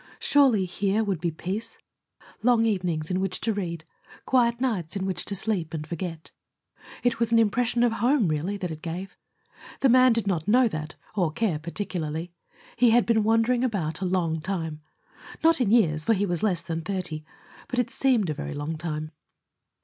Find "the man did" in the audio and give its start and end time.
9.81-10.25